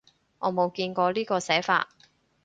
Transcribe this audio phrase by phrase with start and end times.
[0.39, 1.87] 我冇見過呢個寫法